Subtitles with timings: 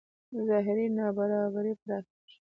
[0.47, 2.35] ظاهري نابرابرۍ پراخېږي.